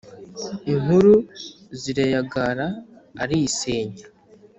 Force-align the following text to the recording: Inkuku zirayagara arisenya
Inkuku 0.73 1.13
zirayagara 1.79 2.65
arisenya 3.23 4.05